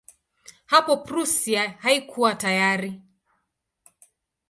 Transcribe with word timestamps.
Hapo 0.65 0.97
Prussia 1.03 1.69
haikuwa 1.79 2.35
tayari. 2.35 3.01